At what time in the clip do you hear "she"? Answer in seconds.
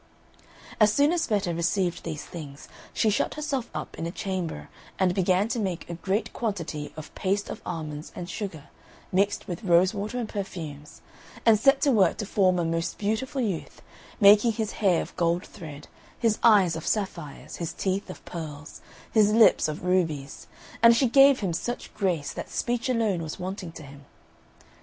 2.91-3.11, 20.95-21.05